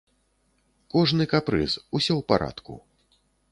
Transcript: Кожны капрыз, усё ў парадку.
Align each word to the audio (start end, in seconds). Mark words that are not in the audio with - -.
Кожны 0.93 1.27
капрыз, 1.35 1.71
усё 1.99 2.13
ў 2.19 2.29
парадку. 2.35 2.73